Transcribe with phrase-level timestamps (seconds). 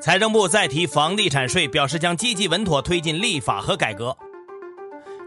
[0.00, 4.16] 财政部再提房地产税，表示将积极稳妥推进立法和改革。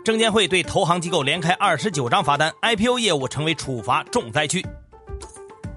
[0.04, 4.66] 证监会对投行机构连开二十九张罚单，IPO 业务成为处罚重灾区。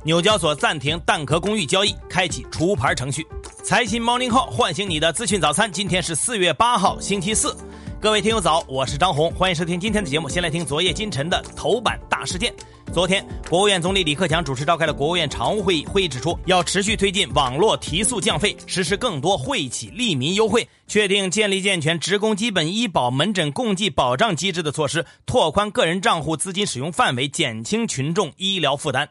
[0.03, 3.27] 纽交所暂停蛋壳公寓交易，开启除牌程序。
[3.63, 7.55] 财新 Morning Call 唤醒你的资讯早餐，今天是四月八号，星期四。
[8.01, 10.27] 各位听友早，我是张红，欢迎收听今天的节目。
[10.27, 12.55] 先来听昨夜今晨的头版大事件。
[12.93, 29.11] 昨天，国务院总理李克强主持召开了国务院常务会议，会议指出，要持续推进网络提速降费，实施更多惠企利民优惠，确定建立健全职工基本医保门诊共计保障机制的措施，拓宽个人账户资金使用范围，减轻群众医疗负担。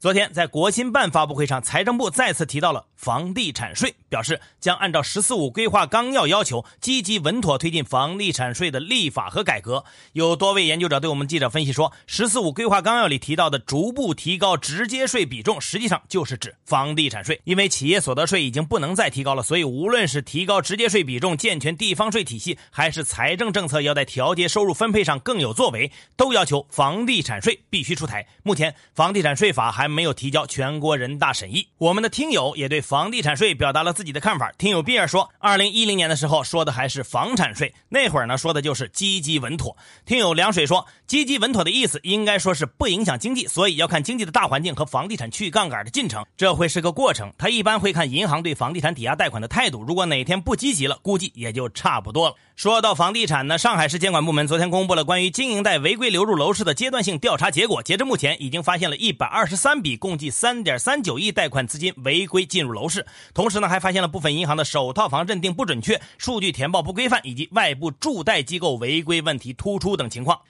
[0.00, 9.84] 昨天在国新办发布会上，财政部再次提到了房地产税，表示将按照“十四五”规划纲要要求，积极稳妥推进房地产税的立法和改革。
[10.12, 17.40] 有多位研究者对我们记者分析说，“十四五”规划纲要里提到的逐步提高直接税比重，实际上就是指房地产税。
[17.44, 28.26] 因为企业所得税已经不能再提高了，所以无论是提高直接税比重、健全地方税体系，还是财政政策要在调节收入分配上更有作为，都要求房地产税必须出台。
[28.42, 29.94] 目前，房地产税法还。
[29.94, 34.52] 没有提交全国人大审议，我们的听友也对房房地产税表达了自己的看法。
[34.56, 39.76] 听友比尔说，二零一零年的时候说的还是房产税，那会儿呢说的就是积极稳妥。
[40.06, 47.32] 听友凉水说，积极稳妥的意思应该说是不影响经济，所以要看经济的大环境和房地产去杠杆的进程，这会是个过程。
[47.36, 52.36] 他一般会看银行对房地产抵押贷款的态度，如果哪天不积极了，估计也就差不多了。
[52.54, 57.82] 说到房地产呢，上海市监管部门昨天公布了关于经营贷违规流入楼市的阶段性调查结果。
[57.82, 63.06] 截至目前，已经发现了一百二十三笔，共计三点三九亿贷款资金违规进入楼市。
[63.32, 70.40] 同时呢，还发现了部分银行的首套房认定不准确、数据填报不规范，以及外部助贷机构违规问题突出等情况。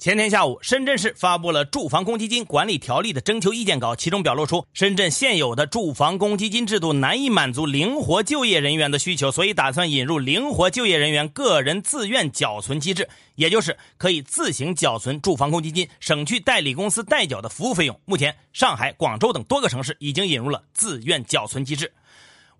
[0.00, 18.00] 前天下午，深圳市发布了住房公积金管理条例的征求意见稿，其中表露出深圳现有的住房公积金制度难以满足灵活就业人员的需求，所以打算引入灵活就业人员个人自愿缴存机制，也就是可以自行缴存住房公积金，省去代理公司代缴的服务费用。
[18.06, 21.92] 目前，上海、广州等多个城市已经引入了自愿缴存机制。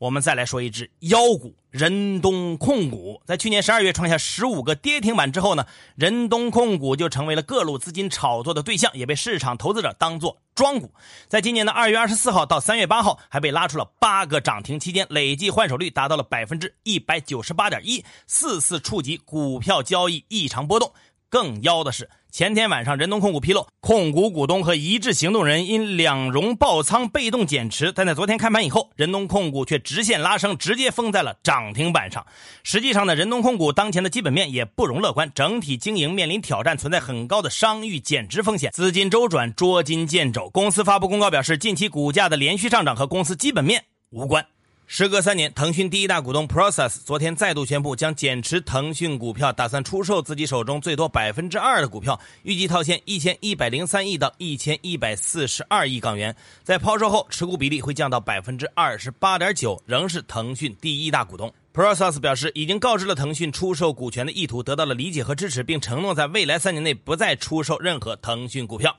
[0.00, 10.94] 我们再来说一只妖股仁东控股，在去年十二月创下十五个跌停板之后呢，仁东控股就成为了各路资金炒作的对象，也被市场投资者当作庄股。
[11.28, 20.94] 在今年的二月二十四号到三月八号，还被拉出了八个涨停，期间累计换手率达到了百分之一百九十八点一，四次触及股票交易异常波动。
[21.30, 22.10] 更妖的是。
[22.32, 32.24] 前天晚上，仁东控股披露，控股股东和一致行动人因两融爆仓被动减持，但在昨天开盘以后，仁东控股却直线拉升，直接封在了涨停板上。
[32.62, 40.48] 实际上呢，仁东控股当前的基本面也不容乐观，整体经营面临挑战，存在很高的商誉减值风险，资金周转捉襟见肘。
[40.50, 44.46] 公司发布公告表示，近期股价的连续上涨和公司基本面无关。
[44.92, 56.34] 时隔三年，腾讯第一大股东 Process 昨天再度宣布将减持腾讯股票，打算出售自己手中最多百分之二的股票，预计套现一千一百零三亿到一千一百四十二亿港元。
[56.64, 61.54] 在抛售后，持股比例会降到百分之二十八点九，仍是腾讯第一大股东。
[61.72, 68.96] Process 表示，已经告知了腾讯出售股权的意图，得到了理解和支持，并承诺在未来三年内不再出售任何腾讯股票。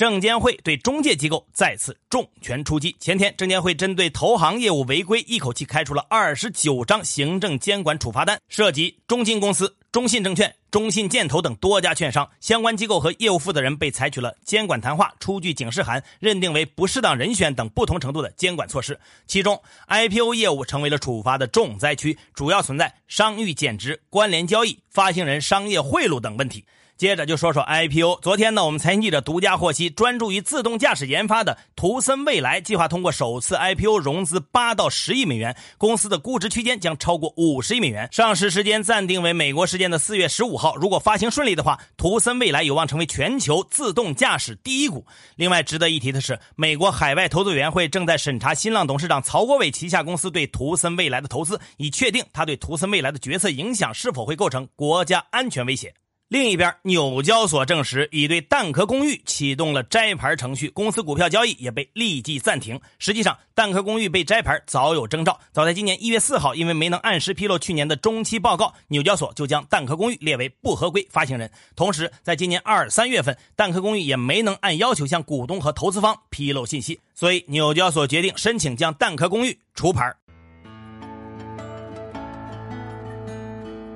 [0.00, 2.96] 证监会对中介机构再次重拳出击。
[2.98, 12.26] 前天，证监会针对投行业务违规，一口气开出了二十九张行政监管处罚单，涉及中金公司、中信证券、中信建投等多家券商。
[12.40, 18.98] 相关机构和业务负责人被采取了监管谈话、出具警示函、认定为不适当人选等不同程度的监管措施。
[19.26, 26.64] 其中，IPO 业务成为了处罚的重灾区，主要存在商誉减值、关联交易、发行人商业贿赂等问题。
[27.00, 28.18] 接着就说说 IPO。
[28.20, 40.76] 昨天呢，我们财经记者独家获悉，专注于自动驾驶研发的图森未来计划通过首次 IPO 融资八到十亿美元，公司的估值区间将超过五十亿美元，上市时间暂定为美国时间的四月十五号。
[40.76, 45.06] 如果发行顺利的话，图森未来有望成为全球自动驾驶第一股。
[45.36, 55.94] 另外值得一提的是，美国海外投资委员会正在审查新浪董事长曹国伟旗下公司对图森未来的投资，以确定他对图森未来的决策影响是否会构成国家安全威胁。
[56.30, 62.80] 另一边，纽交所证实已对蛋壳公寓启动了摘牌程序，公司股票交易也被立即暂停。
[63.00, 71.50] 实际上，蛋壳公寓被摘牌早有征兆，早在今年一月四号，因为没能按时披露去年的中期报告，纽交所就将蛋壳公寓列为不合规发行人。
[71.74, 80.14] 同时，在今年二三月份，蛋壳公寓也没能按要求向股东和投资方披露信息，所以纽交所决定申请将蛋壳公寓除牌。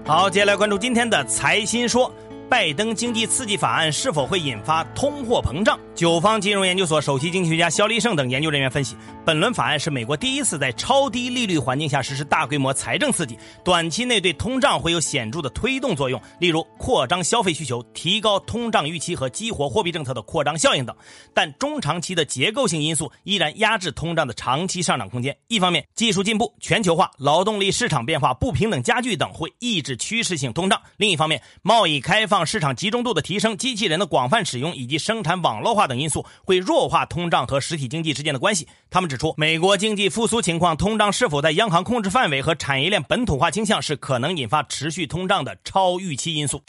[0.07, 2.13] 好，接下来关注今天的财新说。
[2.55, 5.77] 拜登经济刺激法案是否会引发通货膨胀？
[5.95, 20.97] 九方金融研究所首席经济学家肖立胜等研究人员分析，本轮法案是美国第一次在超低利率环境下实施大规模财政刺激，短期内对通胀会有显著的推动作用，例如扩张消费需求、提高通胀预期和激活货币政策的扩张效应等。
[21.33, 25.37] 但中长期的结构性因素依然压制通胀的长期上涨空间。
[25.47, 38.67] 一方面，技术进步、全球化、劳动力市场变化、不平等加剧等会抑制趋势性通胀；另一方面，贸易开放、市场集中度的提升、机器人的广泛使用以及生产网络化等因素会弱化通胀和实体经济之间的关系。
[38.91, 46.63] 他们指出，美国经济复苏情况、通胀是否在央行控制范围和产业链本土化倾向是可能引发持续通胀的超预期因素。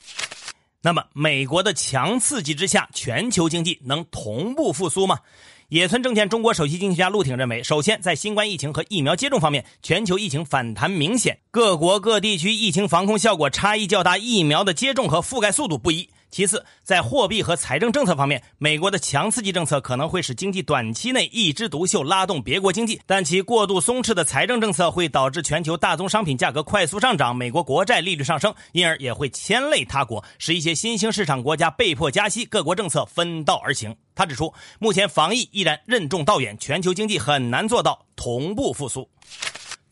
[0.82, 5.18] 那么，美国的强刺激之下，全球经济能同步复苏吗？
[5.70, 16.08] 野村证券中国首席经济学家陆挺认为，首先，在新冠疫情和疫苗接种方面，全球疫情反弹明显，各国各地区疫情防控效果差异较大，疫苗的接种和覆盖速度不一。
[16.32, 33.96] 其次，在货币和财政政策方面，美国的强刺激政策可能会使经济短期内一枝独秀，拉动别国经济；但其过度松弛的财政政策会导致全球大宗商品价格快速上涨，美国国债利率上升，因而也会牵累他国，使一些新兴市场国家被迫加息，各国政策分道而行。
[34.14, 39.10] 他指出，目前防疫依然任重道远，全球经济很难做到同步复苏。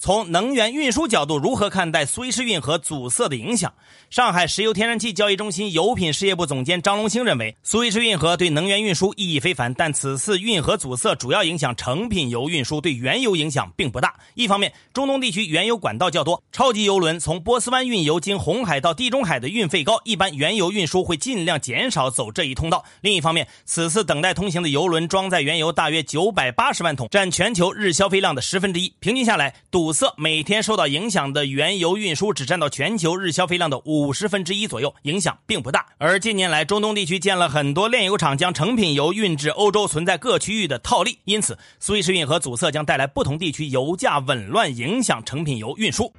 [0.04, 3.72] 从能源运输角度，如何看待苏伊士运河阻塞的影响？
[4.10, 14.14] 上海石油天然气交易中心油品事业部总监张龙兴认为，苏伊士运河对能源运输意义非凡，但此次运河阻塞主要影响成品油运输，对原油影响并不大。
[14.34, 22.84] 一方面，中东地区原油管道较多，超级油轮从波斯湾运油经红海到地中海的运费高，一般原油运输会尽量减少走这一通道。
[23.00, 29.93] 另一方面，此次等待通行的油轮装载原油大约九百八十万桶，占全球日消费量的十分之一，平均下来堵。
[29.94, 35.86] 塞每天受到影响的原油运输只占到全球日消费量的五十分之一左右，影响并不大。
[35.98, 46.12] 而近年来，中东地区建了很多炼油厂，将成品油运至欧洲，存在各区域的套利，因此苏伊士运河阻塞将带来不同地区油价紊乱，影响成品油运输。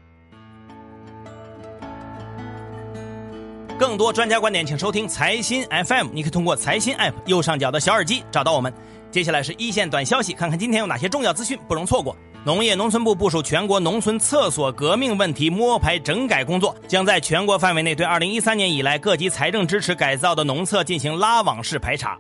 [3.77, 6.11] 更多专家观点，请收听财新 FM。
[6.13, 8.73] 你可以通过财新 App 右上角的小耳机找到我们。
[9.11, 12.17] 接下来是一线短消息，看看今天有哪些重要资讯不容错过。
[12.45, 22.19] 农业农村部部署全国农村厕所革命问题摸排整改工作，将在全国范围内对2013年以来各级财政支持改造的农厕进行拉网式排查。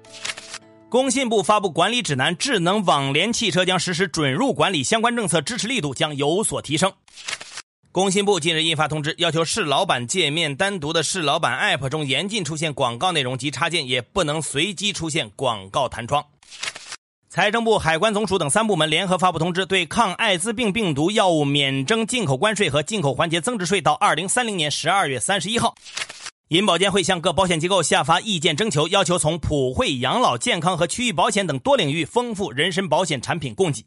[0.88, 6.90] 工信部发布管理指南，智能网联汽车将实施准入管理，相关政策支持力度将有所提升。
[7.92, 16.24] 工信部近日印发通知，要求市老板界面单独的市老板 App 中严禁出现广告内容及插件，也不能随机出现广告弹窗。
[17.34, 25.74] 财政部、海关总署等三部门联合发布通知，对抗艾滋病病毒药物免征进口关税和进口环节增值税到二零三零年十二月三十一号。
[26.46, 33.84] 银保监会向各保险机构下发意见征求，要求从普惠、养老、健康和区域保险等多领域丰富人身保险产品供给。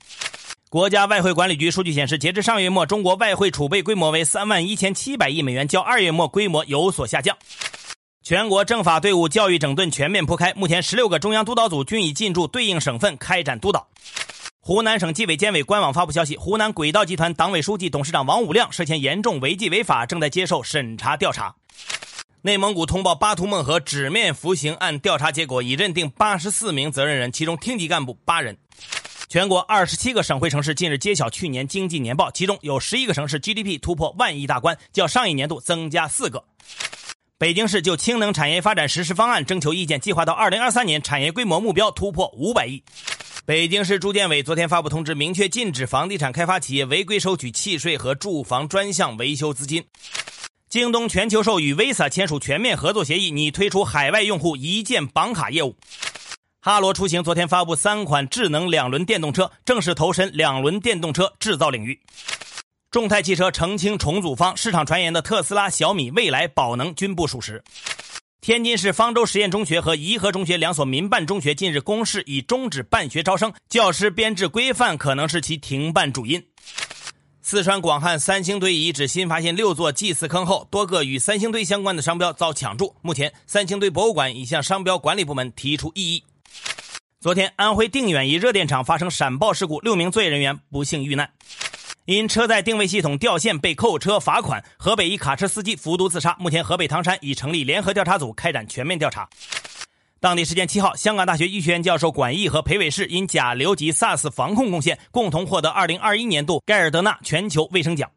[0.69, 7.37] 国家外汇管理局数据显示，截至上月末，中国外汇储备规模为三万一千七百亿美元，较二月末规模有所下降。
[8.27, 13.87] 全国政法队伍教育整顿全面铺开，目前十六个中央督导组均已进驻对应省份开展督导。
[14.59, 21.55] 湖南省纪委监委官网发布消息，湖南轨道集团党委书记、董事长王五亮涉嫌严重违纪违法，正在接受审查调查。
[22.41, 28.57] 内蒙古通报巴图孟河纸面服刑案调查结果，已认定八十四名责任人，其中厅级干部八人。
[29.29, 36.43] 全国二十七个省会城市近日揭晓去年经济年报，其中有十一个城市 GDP 突破万亿大关，较上一年度增加四个。
[37.39, 42.81] 北京市就氢能产业发展实施方案征求意见，计划到二零二三年产业规模目标突破五百亿。
[43.45, 49.85] 北京市住建委昨天发布通知，明确禁止房地产开发企业违规收取契税和住房专项维修资金。
[50.67, 55.75] 京东全球售与 Visa 签署全面合作协议，拟推出海外用户一键绑卡业务。
[56.59, 62.01] 哈罗出行昨天发布三款智能两轮电动车，正式投身两轮电动车制造领域。
[62.89, 67.61] 众泰汽车澄清重组方，市场传言的特斯拉、小米、蔚来、宝能均不属实。
[68.39, 76.41] 天津市方舟实验中学和颐和中学两所民办中学近日公示已终止办学招生，教师编制规范可能是其停办主因。
[77.41, 82.95] 四川广汉三星堆遗址新发现六座祭祀坑后，多个与三星堆相关的商标遭抢注。
[83.01, 86.23] 目前，三星堆博物馆已向商标管理部门提出异议。
[87.19, 91.29] 昨天，安徽定远一热电厂发生闪爆事故，六名作业人员不幸遇难。
[92.07, 96.37] 因车载定位系统掉线被扣车罚款，河北一卡车司机服毒自杀。
[96.39, 99.27] 目前，河北唐山已成立联合调查组开展全面调查。
[100.21, 108.09] 当地时间七号，香港大学医学院教授管毅和裴伟士因甲流及 SARS 防控贡献，共同获得2021年度盖尔德纳全球卫生奖。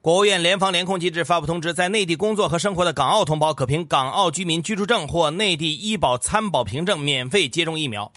[0.00, 8.12] 国务院联防联控机制发布通知，在内地工作和生活的港澳同胞可凭港澳居民居住证或内地医保参保凭证免费接种疫苗。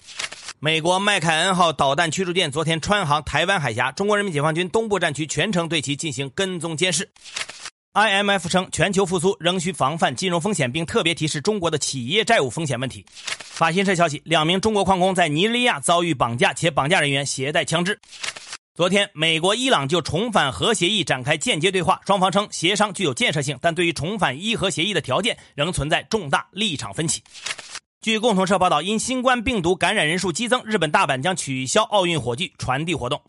[0.64, 7.10] 美国麦凯恩号导弹驱逐舰昨天穿航台湾海峡，中国人民解放军东部战区全程对其进行跟踪监视。
[7.92, 13.04] IMF 称，全球复苏仍需防范金融风险，并特别提示中国的企业债务风险问题。
[13.10, 18.00] 法新社消息，两名中国矿工在尼日利亚遭遇绑架，且绑架人员携带枪支。
[18.74, 27.22] 昨天，美国、伊朗就重返核协议展开间接对话，双方称协商具有建设性，但对于重返伊核协议的条件仍存在重大立场分歧。
[28.04, 33.22] 据共同社报道，因新冠病毒感染人数激增，日本大阪将取消奥运火炬传递活动。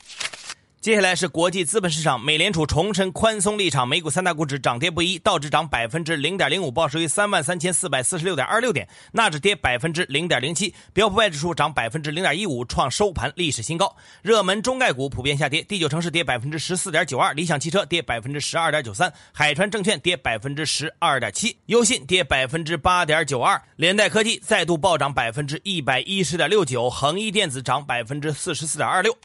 [0.86, 13.96] 接下来是国际资本市场，美联储重申宽松立场，美股三大股指涨跌不一，道指涨百分之零点零五，报收于三万三千四百四十六点二六点；纳指跌百分之零点零七，标普外指数涨百分之零点一五，创收盘历史新高。
[14.22, 29.18] 热门中概股普遍下跌，第九城市跌百分之十四点九二，理想汽车跌百分之十二点九三，海川证券跌百分之十二点七，优信跌百分之八点九二，联代科技再度暴涨百分之一百一十点六九，恒一电子涨百分之四十四点二六。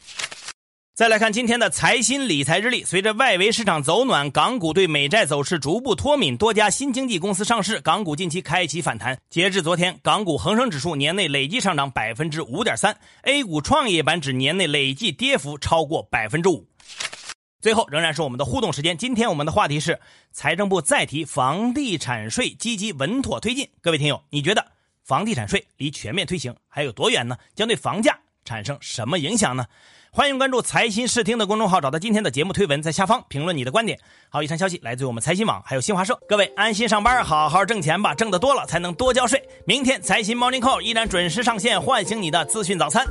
[0.93, 9.17] 再来看今天的财新理财日历，随着外围市场走暖，港股对美债走势逐步脱敏，多家新经济公司上市，港股近期开启反弹。
[9.29, 16.67] 截至昨天，港股恒生指数年内累计上涨百分之五点三，A 股创业板指年内累计跌幅超过百分之五。
[17.61, 19.97] 最后仍然是我们的互动时间，今天我们的话题是
[20.33, 23.69] 财政部再提房地产税积极稳妥推进。
[23.81, 24.67] 各位听友，你觉得
[25.05, 27.37] 房地产税离全面推行还有多远呢？
[27.55, 29.65] 将对房价产生什么影响呢？
[30.13, 33.97] 欢迎关注财新视听的公众号，找到今天的节目推文，在下方评论你的观点。
[34.27, 36.19] 好，以上消息来自于我们财新网，还有新华社。
[36.27, 39.41] 各位安心上班，好好挣钱吧，挣得多了才能多交税。
[39.65, 43.07] 明天财新 Morning Call 依然准时上线，唤醒你的资讯早餐。